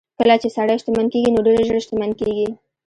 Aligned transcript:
کله 0.19 0.35
چې 0.41 0.47
سړی 0.55 0.75
شتمن 0.81 1.05
کېږي 1.13 1.29
نو 1.35 1.39
ډېر 1.47 1.59
ژر 1.67 1.77
شتمن 1.85 2.11
کېږي. 2.19 2.47